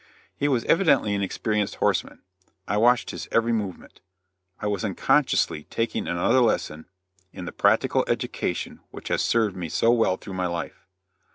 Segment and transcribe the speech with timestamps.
[0.35, 2.23] He was evidently an experienced horseman.
[2.67, 4.01] I watched his every movement.
[4.59, 6.87] I was unconsciously taking another lesson
[7.31, 10.87] in the practical education which has served me so well through my life.